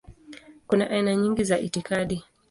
Kuna 0.67 0.89
aina 0.89 1.15
nyingi 1.15 1.43
za 1.43 1.59
itikadi. 1.59 2.23